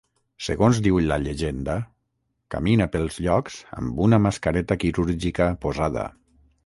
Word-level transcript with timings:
Segons 0.43 0.77
diu 0.85 0.95
la 1.09 1.17
llegenda, 1.25 1.75
camina 2.55 2.87
pels 2.95 3.19
llocs 3.27 3.59
amb 3.83 4.01
una 4.07 4.21
mascareta 4.25 4.79
quirúrgica 4.85 5.53
posada. 5.67 6.09